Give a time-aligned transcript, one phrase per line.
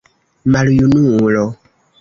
[0.55, 1.45] Maljunulo!